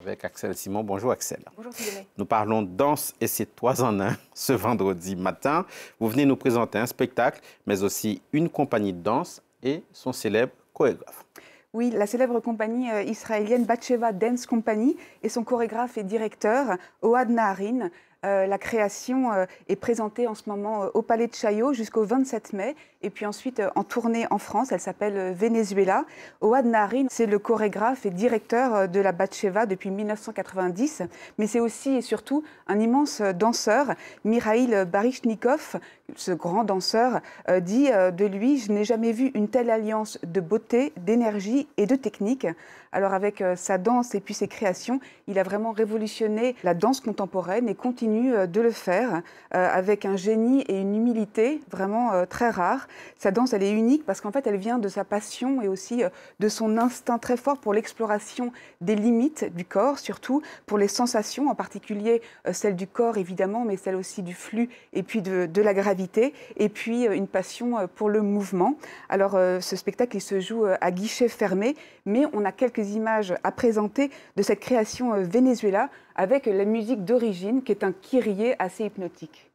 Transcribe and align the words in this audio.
Avec 0.00 0.24
Axel 0.24 0.54
Simon. 0.54 0.84
Bonjour 0.84 1.10
Axel. 1.10 1.40
Bonjour 1.56 1.74
Philippe. 1.74 2.06
Nous 2.16 2.24
parlons 2.24 2.62
danse 2.62 3.16
et 3.20 3.26
c'est 3.26 3.56
trois 3.56 3.82
en 3.82 3.98
un 3.98 4.16
ce 4.32 4.52
vendredi 4.52 5.16
matin. 5.16 5.66
Vous 5.98 6.06
venez 6.06 6.24
nous 6.24 6.36
présenter 6.36 6.78
un 6.78 6.86
spectacle, 6.86 7.40
mais 7.66 7.82
aussi 7.82 8.22
une 8.32 8.48
compagnie 8.48 8.92
de 8.92 9.02
danse 9.02 9.42
et 9.60 9.82
son 9.92 10.12
célèbre 10.12 10.52
chorégraphe. 10.72 11.24
Oui, 11.72 11.90
la 11.90 12.06
célèbre 12.06 12.38
compagnie 12.38 12.92
euh, 12.92 13.02
israélienne 13.02 13.64
Batsheva 13.64 14.12
Dance 14.12 14.46
Company 14.46 14.96
et 15.24 15.28
son 15.28 15.42
chorégraphe 15.42 15.98
et 15.98 16.04
directeur, 16.04 16.76
Oad 17.02 17.30
Naharin. 17.30 17.90
Euh, 18.26 18.46
la 18.48 18.58
création 18.58 19.32
euh, 19.32 19.44
est 19.68 19.76
présentée 19.76 20.26
en 20.26 20.34
ce 20.34 20.42
moment 20.48 20.86
au 20.92 21.02
Palais 21.02 21.28
de 21.28 21.34
Chaillot 21.34 21.72
jusqu'au 21.72 22.02
27 22.02 22.52
mai 22.52 22.74
et 23.00 23.10
puis 23.10 23.26
ensuite 23.26 23.62
en 23.76 23.84
tournée 23.84 24.26
en 24.30 24.38
France. 24.38 24.72
Elle 24.72 24.80
s'appelle 24.80 25.32
Venezuela. 25.34 26.04
Oad 26.40 26.66
Naharin, 26.66 27.06
c'est 27.08 27.26
le 27.26 27.38
chorégraphe 27.38 28.06
et 28.06 28.10
directeur 28.10 28.88
de 28.88 28.98
la 28.98 29.12
Batsheva 29.12 29.66
depuis 29.66 29.92
1990, 29.92 31.02
mais 31.38 31.46
c'est 31.46 31.60
aussi 31.60 31.90
et 31.90 32.02
surtout 32.02 32.42
un 32.66 32.80
immense 32.80 33.20
danseur. 33.20 33.94
Mikhail 34.24 34.84
Baryshnikov, 34.84 35.76
ce 36.16 36.32
grand 36.32 36.64
danseur, 36.64 37.20
dit 37.60 37.88
de 37.88 38.24
lui 38.24 38.58
Je 38.58 38.72
n'ai 38.72 38.82
jamais 38.82 39.12
vu 39.12 39.30
une 39.34 39.46
telle 39.46 39.70
alliance 39.70 40.18
de 40.26 40.40
beauté, 40.40 40.92
d'énergie 40.96 41.68
et 41.76 41.86
de 41.86 41.94
technique. 41.94 42.48
Alors 42.90 43.12
avec 43.12 43.44
sa 43.54 43.78
danse 43.78 44.16
et 44.16 44.20
puis 44.20 44.34
ses 44.34 44.48
créations, 44.48 44.98
il 45.28 45.38
a 45.38 45.44
vraiment 45.44 45.70
révolutionné 45.70 46.56
la 46.64 46.74
danse 46.74 47.00
contemporaine 47.00 47.68
et 47.68 47.76
continue 47.76 48.07
de 48.08 48.60
le 48.60 48.70
faire 48.70 49.22
avec 49.50 50.04
un 50.04 50.16
génie 50.16 50.62
et 50.62 50.80
une 50.80 50.94
humilité 50.94 51.60
vraiment 51.70 52.26
très 52.26 52.50
rares. 52.50 52.88
Sa 53.16 53.30
danse, 53.30 53.52
elle 53.52 53.62
est 53.62 53.72
unique 53.72 54.04
parce 54.04 54.20
qu'en 54.20 54.32
fait, 54.32 54.46
elle 54.46 54.56
vient 54.56 54.78
de 54.78 54.88
sa 54.88 55.04
passion 55.04 55.62
et 55.62 55.68
aussi 55.68 56.02
de 56.40 56.48
son 56.48 56.78
instinct 56.78 57.18
très 57.18 57.36
fort 57.36 57.58
pour 57.58 57.74
l'exploration 57.74 58.52
des 58.80 58.94
limites 58.94 59.54
du 59.54 59.64
corps, 59.64 59.98
surtout 59.98 60.42
pour 60.66 60.78
les 60.78 60.88
sensations, 60.88 61.48
en 61.48 61.54
particulier 61.54 62.22
celle 62.52 62.76
du 62.76 62.86
corps 62.86 63.16
évidemment, 63.16 63.64
mais 63.64 63.76
celle 63.76 63.96
aussi 63.96 64.22
du 64.22 64.34
flux 64.34 64.68
et 64.92 65.02
puis 65.02 65.22
de, 65.22 65.46
de 65.46 65.62
la 65.62 65.74
gravité, 65.74 66.34
et 66.56 66.68
puis 66.68 67.04
une 67.04 67.28
passion 67.28 67.88
pour 67.94 68.08
le 68.08 68.22
mouvement. 68.22 68.74
Alors 69.08 69.32
ce 69.32 69.76
spectacle, 69.76 70.16
il 70.16 70.20
se 70.20 70.40
joue 70.40 70.64
à 70.80 70.90
guichet 70.90 71.28
fermé, 71.28 71.76
mais 72.06 72.24
on 72.32 72.44
a 72.44 72.52
quelques 72.52 72.90
images 72.90 73.34
à 73.44 73.52
présenter 73.52 74.10
de 74.36 74.42
cette 74.42 74.60
création 74.60 75.12
Venezuela 75.22 75.90
avec 76.18 76.46
la 76.46 76.64
musique 76.64 77.04
d'origine 77.04 77.62
qui 77.62 77.70
est 77.70 77.84
un 77.84 77.92
kyrie 77.92 78.52
assez 78.58 78.84
hypnotique. 78.84 79.52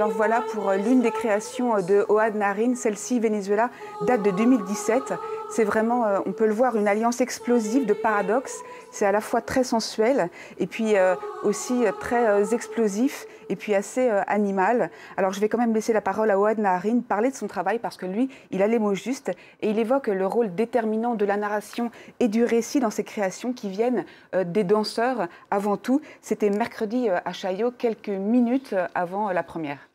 Alors 0.00 0.12
voilà 0.12 0.40
pour 0.40 0.72
l'une 0.72 1.02
des 1.02 1.10
créations 1.10 1.74
de 1.82 2.06
Oad 2.08 2.34
Narin, 2.34 2.74
celle-ci 2.74 3.20
Venezuela 3.20 3.68
date 4.06 4.22
de 4.22 4.30
2017. 4.30 5.12
C'est 5.50 5.64
vraiment, 5.64 6.06
on 6.24 6.32
peut 6.32 6.46
le 6.46 6.54
voir, 6.54 6.74
une 6.76 6.88
alliance 6.88 7.20
explosive 7.20 7.84
de 7.84 7.92
paradoxes. 7.92 8.60
C'est 8.92 9.04
à 9.04 9.12
la 9.12 9.20
fois 9.20 9.42
très 9.42 9.62
sensuel 9.62 10.30
et 10.58 10.66
puis 10.66 10.94
aussi 11.42 11.84
très 12.00 12.54
explosif 12.54 13.26
et 13.50 13.56
puis 13.56 13.74
assez 13.74 14.08
animal. 14.26 14.88
Alors 15.18 15.34
je 15.34 15.40
vais 15.40 15.50
quand 15.50 15.58
même 15.58 15.74
laisser 15.74 15.92
la 15.92 16.00
parole 16.00 16.30
à 16.30 16.38
Oad 16.38 16.56
Naharin 16.56 17.00
parler 17.00 17.30
de 17.30 17.36
son 17.36 17.46
travail 17.46 17.78
parce 17.78 17.98
que 17.98 18.06
lui, 18.06 18.30
il 18.52 18.62
a 18.62 18.68
les 18.68 18.78
mots 18.78 18.94
justes 18.94 19.32
et 19.60 19.68
il 19.68 19.78
évoque 19.78 20.06
le 20.06 20.26
rôle 20.26 20.54
déterminant 20.54 21.14
de 21.14 21.26
la 21.26 21.36
narration 21.36 21.90
et 22.20 22.28
du 22.28 22.42
récit 22.44 22.80
dans 22.80 22.88
ses 22.88 23.04
créations 23.04 23.52
qui 23.52 23.68
viennent 23.68 24.06
des 24.46 24.64
danseurs 24.64 25.28
avant 25.50 25.76
tout. 25.76 26.00
C'était 26.22 26.48
mercredi 26.48 27.10
à 27.10 27.32
Chaillot, 27.34 27.70
quelques 27.70 28.08
minutes 28.08 28.74
avant 28.94 29.30
la 29.30 29.42
première. 29.42 29.89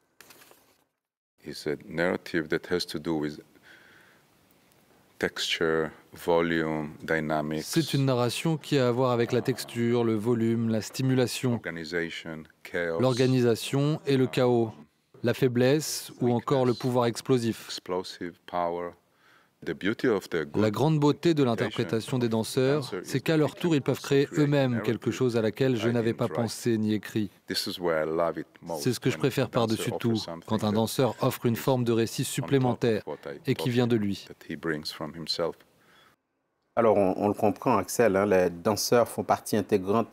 It's 1.48 1.68
a 1.68 1.78
narrative 1.88 2.48
that 2.50 2.66
has 2.72 2.86
to 2.88 3.00
do 3.00 3.16
with 3.16 3.40
texture, 5.20 5.92
volume, 6.14 6.96
dynamics, 7.04 7.66
C'est 7.66 7.94
une 7.94 8.06
narration 8.06 8.58
qui 8.58 8.78
a 8.78 8.88
à 8.88 8.92
voir 8.92 9.12
avec 9.12 9.32
la 9.32 9.42
texture, 9.42 10.04
le 10.04 10.16
volume, 10.16 10.70
la 10.70 10.82
stimulation, 10.82 11.62
l'organisation 13.00 14.02
et 14.06 14.18
le 14.18 14.28
chaos, 14.28 14.72
la 15.24 15.34
faiblesse 15.34 16.12
ou 16.20 16.32
encore 16.32 16.66
le 16.66 16.74
pouvoir 16.74 17.06
explosif. 17.06 17.70
La 20.56 20.72
grande 20.72 21.00
beauté 21.00 21.34
de 21.34 21.44
l'interprétation 21.44 22.20
des 22.20 22.30
danseurs, 22.30 22.92
c'est 23.04 23.20
qu'à 23.20 23.38
leur 23.38 23.56
tour, 23.56 23.76
ils 23.76 23.82
peuvent 23.82 24.02
créer 24.02 24.28
eux-mêmes 24.38 24.82
quelque 24.84 25.12
chose 25.12 25.38
à 25.38 25.42
laquelle 25.42 25.76
je 25.76 25.90
n'avais 25.90 26.14
pas 26.14 26.28
pensé 26.28 26.78
ni 26.78 26.94
écrit. 26.94 27.30
C'est 27.48 27.56
ce 27.56 29.00
que 29.00 29.10
je 29.10 29.16
when 29.16 29.20
préfère 29.20 29.46
a 29.46 29.48
dancer 29.48 29.54
par-dessus 29.54 29.92
tout, 30.00 30.22
quand 30.46 30.64
un 30.64 30.72
danseur 30.74 31.16
offre 31.22 31.46
une 31.46 31.56
forme 31.56 31.84
de 31.84 31.92
récit 31.92 32.24
supplémentaire 32.24 33.04
et 33.46 33.56
qui 33.56 33.70
vient 33.70 33.88
de 33.88 33.96
lui. 33.96 34.26
that 34.28 34.54
he 34.54 34.56
brings 34.56 34.86
from 34.92 35.14
himself. 35.16 35.56
Alors, 36.76 36.98
on, 36.98 37.14
on 37.18 37.28
le 37.30 37.34
comprend, 37.34 37.78
Axel, 37.78 38.16
hein, 38.16 38.26
les 38.26 38.50
danseurs 38.50 39.08
font 39.08 39.24
partie 39.24 39.56
intégrante 39.56 40.10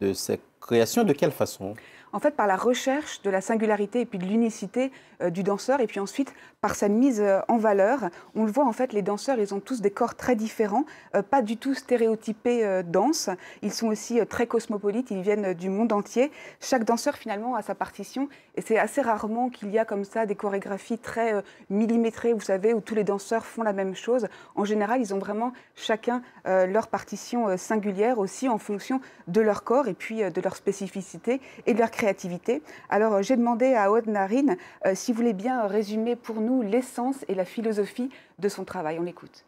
de 0.00 0.12
ces 0.14 0.40
créations. 0.60 1.04
De 1.04 1.12
quelle 1.12 1.30
façon? 1.32 1.74
En 2.12 2.20
fait, 2.20 2.36
par 2.36 2.46
la 2.46 2.56
recherche 2.56 3.20
de 3.22 3.30
la 3.30 3.40
singularité 3.40 4.00
et 4.00 4.06
puis 4.06 4.18
de 4.18 4.24
l'unicité 4.24 4.92
du 5.30 5.42
danseur, 5.42 5.80
et 5.80 5.86
puis 5.86 6.00
ensuite 6.00 6.32
par 6.60 6.74
sa 6.74 6.88
mise 6.88 7.20
euh, 7.20 7.40
en 7.48 7.58
valeur. 7.58 8.08
On 8.34 8.44
le 8.44 8.50
voit, 8.50 8.64
en 8.64 8.72
fait, 8.72 8.92
les 8.92 9.02
danseurs, 9.02 9.38
ils 9.38 9.54
ont 9.54 9.60
tous 9.60 9.80
des 9.80 9.90
corps 9.90 10.14
très 10.14 10.34
différents, 10.34 10.84
euh, 11.14 11.22
pas 11.22 11.42
du 11.42 11.56
tout 11.56 11.74
stéréotypés 11.74 12.64
euh, 12.64 12.82
danse. 12.82 13.28
Ils 13.62 13.72
sont 13.72 13.88
aussi 13.88 14.18
euh, 14.18 14.24
très 14.24 14.46
cosmopolites, 14.46 15.10
ils 15.10 15.20
viennent 15.20 15.46
euh, 15.46 15.54
du 15.54 15.68
monde 15.68 15.92
entier. 15.92 16.32
Chaque 16.60 16.84
danseur, 16.84 17.16
finalement, 17.16 17.54
a 17.54 17.62
sa 17.62 17.74
partition, 17.74 18.28
et 18.56 18.62
c'est 18.62 18.78
assez 18.78 19.02
rarement 19.02 19.50
qu'il 19.50 19.70
y 19.70 19.78
a 19.78 19.84
comme 19.84 20.04
ça 20.04 20.24
des 20.26 20.34
chorégraphies 20.34 20.98
très 20.98 21.34
euh, 21.34 21.42
millimétrées, 21.68 22.32
vous 22.32 22.40
savez, 22.40 22.72
où 22.72 22.80
tous 22.80 22.94
les 22.94 23.04
danseurs 23.04 23.44
font 23.44 23.62
la 23.62 23.72
même 23.72 23.94
chose. 23.94 24.26
En 24.54 24.64
général, 24.64 25.00
ils 25.00 25.12
ont 25.14 25.18
vraiment 25.18 25.52
chacun 25.74 26.22
euh, 26.46 26.66
leur 26.66 26.88
partition 26.88 27.48
euh, 27.48 27.56
singulière 27.56 28.18
aussi 28.18 28.48
en 28.48 28.58
fonction 28.58 29.00
de 29.28 29.40
leur 29.40 29.64
corps 29.64 29.88
et 29.88 29.94
puis 29.94 30.22
euh, 30.22 30.30
de 30.30 30.40
leur 30.40 30.56
spécificité 30.56 31.40
et 31.66 31.74
de 31.74 31.78
leur 31.78 31.90
créativité. 31.90 32.62
Alors, 32.88 33.14
euh, 33.14 33.22
j'ai 33.22 33.36
demandé 33.36 33.74
à 33.74 33.90
Aude 33.90 34.06
Narine 34.06 34.56
euh, 34.86 34.94
s'il 34.94 35.13
voulait 35.14 35.32
bien 35.32 35.64
euh, 35.64 35.66
résumer 35.66 36.16
pour 36.16 36.40
nous 36.40 36.62
l'essence 36.62 37.24
et 37.28 37.34
la 37.34 37.44
philosophie 37.44 38.10
de 38.38 38.48
son 38.48 38.64
travail. 38.64 38.98
On 38.98 39.02
l'écoute. 39.02 39.44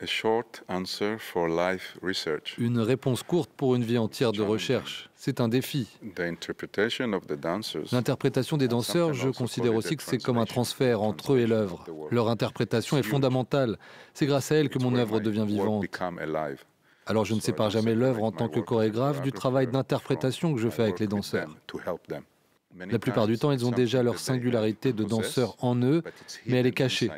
A 0.00 0.06
short 0.06 0.62
answer 0.68 1.16
for 1.18 1.48
life 1.48 1.98
research. 2.04 2.54
Une 2.56 2.78
réponse 2.78 3.24
courte 3.24 3.50
pour 3.50 3.74
une 3.74 3.82
vie 3.82 3.98
entière 3.98 4.30
de 4.30 4.42
recherche. 4.42 5.10
C'est 5.16 5.40
un 5.40 5.48
défi. 5.48 5.88
The 6.14 6.20
interpretation 6.20 7.12
of 7.14 7.26
the 7.26 7.32
dancers 7.32 7.90
L'interprétation 7.90 8.56
des 8.56 8.68
danseurs, 8.68 9.12
je 9.12 9.28
considère 9.28 9.74
aussi 9.74 9.96
que 9.96 10.04
c'est 10.04 10.22
comme 10.22 10.38
un 10.38 10.44
transfert 10.44 11.02
entre 11.02 11.32
eux 11.32 11.40
et 11.40 11.48
l'œuvre. 11.48 11.84
Leur 12.12 12.28
interprétation 12.28 12.96
est 12.96 13.02
fondamentale. 13.02 13.76
C'est 14.14 14.26
grâce 14.26 14.52
à 14.52 14.54
elle 14.54 14.68
que 14.68 14.78
mon 14.78 14.94
œuvre 14.94 15.18
devient 15.18 15.44
vivante. 15.44 15.84
Alors 17.06 17.24
je 17.24 17.34
ne 17.34 17.40
sépare 17.40 17.70
jamais 17.70 17.96
l'œuvre 17.96 18.22
en 18.22 18.30
tant 18.30 18.48
que 18.48 18.60
chorégraphe 18.60 19.20
du 19.22 19.32
travail 19.32 19.66
d'interprétation 19.66 20.54
que 20.54 20.60
je 20.60 20.68
fais 20.68 20.82
avec 20.82 21.00
les 21.00 21.08
danseurs. 21.08 21.56
La 22.76 22.98
plupart 22.98 23.26
du 23.26 23.38
temps, 23.38 23.50
ils 23.50 23.64
ont 23.64 23.70
déjà 23.70 24.02
leur 24.02 24.18
singularité 24.18 24.92
de 24.92 25.02
danseur 25.04 25.56
en 25.60 25.76
eux, 25.82 26.02
mais 26.46 26.58
elle 26.58 26.66
est 26.66 26.72
cachée. 26.72 27.10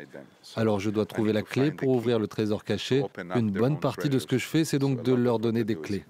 Alors 0.55 0.79
je 0.79 0.89
dois 0.89 1.05
trouver 1.05 1.33
la 1.33 1.41
clé 1.41 1.71
pour 1.71 1.89
ouvrir 1.89 2.19
le 2.19 2.27
trésor 2.27 2.63
caché. 2.63 3.03
Une 3.35 3.51
bonne 3.51 3.79
partie 3.79 4.09
de 4.09 4.19
ce 4.19 4.27
que 4.27 4.37
je 4.37 4.45
fais, 4.45 4.65
c'est 4.65 4.79
donc 4.79 5.03
de 5.03 5.13
leur 5.13 5.39
donner 5.39 5.63
des 5.63 5.75
clés. 5.75 6.03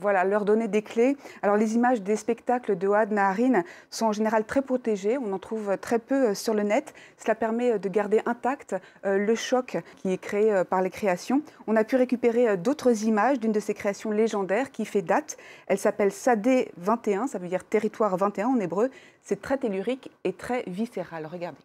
Voilà, 0.00 0.24
leur 0.24 0.46
donner 0.46 0.68
des 0.68 0.80
clés. 0.80 1.18
Alors 1.42 1.58
les 1.58 1.74
images 1.74 2.00
des 2.00 2.16
spectacles 2.16 2.78
de 2.78 2.88
Oad 2.88 3.12
Naharin 3.12 3.62
sont 3.90 4.06
en 4.06 4.12
général 4.12 4.46
très 4.46 4.62
protégées, 4.62 5.18
on 5.18 5.30
en 5.34 5.38
trouve 5.38 5.76
très 5.76 5.98
peu 5.98 6.28
euh, 6.28 6.34
sur 6.34 6.54
le 6.54 6.62
net. 6.62 6.94
Cela 7.18 7.34
permet 7.34 7.72
euh, 7.72 7.78
de 7.78 7.90
garder 7.90 8.22
intact 8.24 8.74
euh, 9.04 9.18
le 9.18 9.34
choc 9.34 9.76
qui 9.96 10.10
est 10.10 10.16
créé 10.16 10.62
par 10.70 10.80
les 10.80 10.88
créations. 10.88 11.42
On 11.66 11.76
a 11.76 11.84
pu 11.84 11.96
récupérer 11.96 12.56
d'autres 12.56 13.04
images 13.04 13.38
d'une 13.38 13.52
de 13.52 13.60
ces 13.60 13.74
créations 13.74 14.10
légendaires 14.10 14.70
qui 14.70 14.86
fait 14.86 15.02
date. 15.02 15.36
Elle 15.66 15.78
s'appelle 15.78 16.10
Sadé 16.10 16.72
21, 16.78 17.26
ça 17.26 17.36
veut 17.36 17.48
dire 17.48 17.62
territoire 17.62 18.16
21 18.16 18.48
en 18.48 18.60
hébreu. 18.60 18.90
C'est 19.22 19.42
très 19.42 19.58
tellurique 19.58 20.10
et 20.24 20.32
très 20.32 20.64
viscéral. 20.66 21.28
Regardez. 21.30 21.58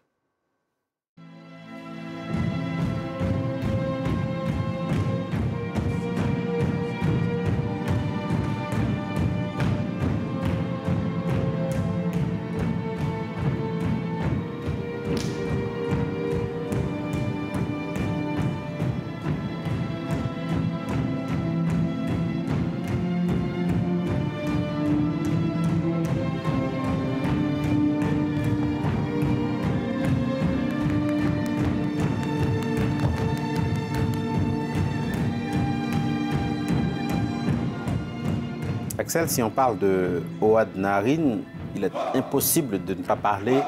Axel, 38.98 39.28
si 39.28 39.40
on 39.44 39.50
parle 39.50 39.78
de 39.78 40.22
Oad 40.40 40.70
Narin, 40.74 41.38
il 41.76 41.84
est 41.84 41.92
impossible 42.16 42.84
de 42.84 42.94
ne 42.94 43.02
pas 43.02 43.14
parler 43.14 43.60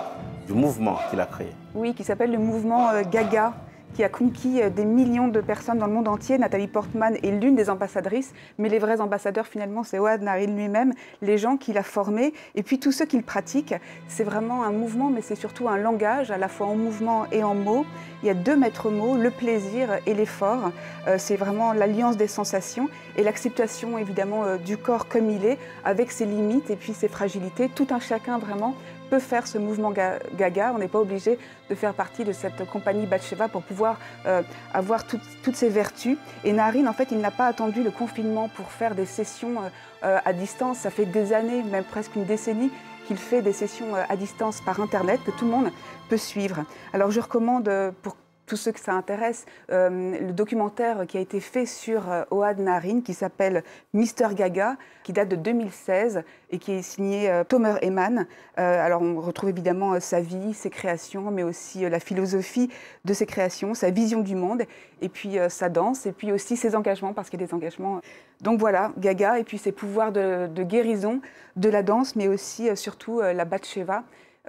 du 0.45 0.53
mouvement 0.53 0.99
qu'il 1.09 1.21
a 1.21 1.27
créé. 1.27 1.53
Oui, 1.73 1.95
qui 1.95 2.03
s'appelle 2.03 2.33
le 2.33 2.39
mouvement 2.39 2.91
euh, 2.91 3.03
Gaga 3.09 3.53
qui 3.95 4.05
a 4.05 4.09
conquis 4.09 4.63
euh, 4.63 4.71
des 4.71 4.85
millions 4.85 5.29
de 5.29 5.41
personnes 5.41 5.79
dans 5.79 5.87
le 5.87 5.93
monde 5.93 6.09
entier. 6.09 6.39
Nathalie 6.39 6.67
Portman 6.67 7.17
est 7.23 7.31
l'une 7.31 7.57
des 7.57 7.71
ambassadrices, 7.71 8.33
mais 8.59 8.69
les 8.69 8.79
vrais 8.79 9.01
ambassadeurs, 9.01 9.47
finalement, 9.47 9.83
c'est 9.85 9.99
Ouad 9.99 10.23
Narin 10.23 10.47
lui-même, 10.47 10.93
les 11.23 11.39
gens 11.39 11.57
qu'il 11.57 11.79
a 11.79 11.83
formés, 11.83 12.33
et 12.55 12.63
puis 12.63 12.79
tous 12.79 12.93
ceux 12.93 13.07
qu'il 13.07 13.23
pratique. 13.23 13.75
C'est 14.09 14.25
vraiment 14.25 14.65
un 14.65 14.73
mouvement, 14.73 15.11
mais 15.11 15.23
c'est 15.23 15.35
surtout 15.35 15.69
un 15.69 15.77
langage, 15.77 16.31
à 16.31 16.39
la 16.39 16.49
fois 16.49 16.67
en 16.67 16.77
mouvement 16.77 17.27
et 17.33 17.43
en 17.43 17.55
mots. 17.55 17.87
Il 18.23 18.27
y 18.27 18.31
a 18.31 18.35
deux 18.35 18.57
maîtres 18.57 18.91
mots, 18.91 19.17
le 19.17 19.31
plaisir 19.31 19.99
et 20.07 20.15
l'effort. 20.15 20.73
Euh, 21.09 21.17
c'est 21.19 21.37
vraiment 21.37 21.73
l'alliance 21.73 22.17
des 22.17 22.29
sensations 22.29 22.89
et 23.17 23.23
l'acceptation, 23.23 23.99
évidemment, 23.99 24.45
euh, 24.45 24.57
du 24.59 24.77
corps 24.77 25.09
comme 25.09 25.31
il 25.31 25.45
est, 25.45 25.59
avec 25.85 26.11
ses 26.11 26.27
limites 26.27 26.71
et 26.71 26.77
puis 26.77 26.93
ses 26.93 27.09
fragilités. 27.09 27.69
Tout 27.69 27.87
un 27.91 28.01
chacun, 28.01 28.39
vraiment, 28.39 28.75
peut 29.11 29.19
faire 29.19 29.47
ce 29.47 29.59
mouvement 29.59 29.91
Gaga. 29.91 30.73
On 30.75 30.79
n'est 30.79 30.89
pas 30.89 31.01
obligé 31.01 31.39
de 31.69 31.75
faire 31.75 31.95
partie 31.95 32.25
de 32.25 32.33
cette 32.33 32.65
compagnie 32.71 33.07
Batcheva 33.07 33.49
pour 33.49 33.63
pouvoir 33.63 33.80
euh, 34.27 34.43
avoir 34.73 35.05
toutes 35.07 35.57
ces 35.57 35.69
vertus. 35.69 36.17
Et 36.45 36.53
Narine, 36.53 36.89
en 36.89 36.93
fait, 36.93 37.09
il 37.11 37.19
n'a 37.19 37.31
pas 37.31 37.47
attendu 37.47 37.83
le 37.83 37.91
confinement 37.91 38.49
pour 38.49 38.71
faire 38.71 38.95
des 38.95 39.07
sessions 39.07 39.63
euh, 39.63 39.69
euh, 40.05 40.19
à 40.25 40.33
distance. 40.33 40.79
Ça 40.79 40.91
fait 40.91 41.07
des 41.07 41.33
années, 41.33 41.63
même 41.63 41.85
presque 41.85 42.17
une 42.17 42.25
décennie, 42.25 42.71
qu'il 43.07 43.17
fait 43.17 43.43
des 43.43 43.53
sessions 43.53 43.95
à 44.09 44.17
distance 44.17 44.61
par 44.61 44.81
Internet 44.81 45.21
que 45.25 45.31
tout 45.33 45.45
le 45.45 45.51
monde 45.51 45.71
peut 46.09 46.17
suivre. 46.17 46.65
Alors 46.93 47.11
je 47.11 47.21
recommande 47.21 47.69
pour 48.03 48.15
tous 48.51 48.57
ceux 48.57 48.73
que 48.73 48.81
ça 48.81 48.95
intéresse, 48.95 49.47
euh, 49.71 50.19
le 50.19 50.33
documentaire 50.33 51.07
qui 51.07 51.17
a 51.17 51.21
été 51.21 51.39
fait 51.39 51.67
sur 51.67 52.11
euh, 52.11 52.25
Oad 52.33 52.59
Narin, 52.59 53.01
qui 53.01 53.15
s'appelle 53.15 53.63
Mister 53.95 54.27
Gaga, 54.35 54.77
qui 55.05 55.13
date 55.13 55.29
de 55.29 55.37
2016 55.37 56.25
et 56.51 56.59
qui 56.59 56.73
est 56.73 56.83
signé 56.83 57.31
euh, 57.31 57.45
Tomer 57.45 57.77
Eman. 57.83 58.27
alors 58.57 59.03
on 59.03 59.21
retrouve 59.21 59.51
évidemment 59.51 60.01
sa 60.01 60.21
vie, 60.21 60.53
ses 60.53 60.69
créations, 60.69 61.31
mais 61.31 61.45
aussi 61.45 61.89
la 61.89 62.01
philosophie 62.01 62.71
de 63.05 63.15
ses 63.15 63.25
créations, 63.25 63.73
sa 63.73 63.91
vision 63.91 64.21
du 64.21 64.35
monde, 64.35 64.65
et 65.01 65.09
puis 65.09 65.39
sa 65.49 65.69
danse, 65.69 66.07
et 66.07 66.13
puis 66.13 66.33
aussi 66.33 66.57
ses 66.57 66.75
engagements, 66.75 67.13
parce 67.13 67.31
qu'il 67.31 67.41
y 67.41 67.45
a 67.45 67.47
des 67.47 67.55
engagements. 67.55 68.01
Donc 68.41 68.59
voilà, 68.59 68.93
Gaga, 68.99 69.39
et 69.39 69.45
puis 69.45 69.59
ses 69.59 69.71
pouvoirs 69.71 70.11
de, 70.11 70.49
de 70.49 70.63
guérison 70.65 71.21
de 71.55 71.69
la 71.69 71.85
danse, 71.85 72.17
mais 72.17 72.27
aussi 72.27 72.77
surtout 72.77 73.21
la 73.21 73.45
Batsheva. 73.45 74.03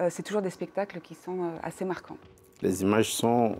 C'est 0.10 0.24
toujours 0.24 0.42
des 0.42 0.50
spectacles 0.50 1.00
qui 1.02 1.14
sont 1.14 1.52
assez 1.62 1.86
marquants. 1.86 2.18
Les 2.62 2.82
images 2.82 3.14
sont 3.14 3.58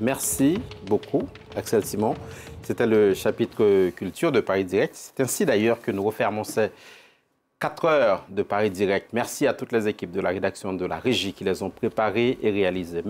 Merci 0.00 0.60
beaucoup, 0.86 1.28
Axel 1.56 1.84
Simon. 1.84 2.14
C'était 2.62 2.86
le 2.86 3.14
chapitre 3.14 3.90
culture 3.90 4.32
de 4.32 4.40
Paris 4.40 4.64
Direct. 4.64 4.94
C'est 4.94 5.22
ainsi 5.22 5.44
d'ailleurs 5.44 5.80
que 5.80 5.90
nous 5.90 6.02
refermons 6.02 6.44
ces 6.44 6.70
4 7.60 7.84
heures 7.84 8.26
de 8.28 8.42
Paris 8.42 8.70
Direct. 8.70 9.08
Merci 9.12 9.46
à 9.46 9.54
toutes 9.54 9.72
les 9.72 9.86
équipes 9.86 10.12
de 10.12 10.20
la 10.20 10.30
rédaction 10.30 10.72
de 10.72 10.84
la 10.84 10.98
régie 10.98 11.32
qui 11.32 11.44
les 11.44 11.62
ont 11.62 11.70
préparées 11.70 12.38
et 12.42 12.50
réalisées. 12.50 13.02